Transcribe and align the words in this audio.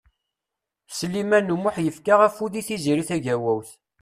Sliman 0.97 1.47
U 1.53 1.57
Muḥ 1.63 1.75
yefka 1.85 2.15
afud 2.27 2.53
i 2.59 2.61
Tiziri 2.67 3.03
Tagawawt. 3.09 3.69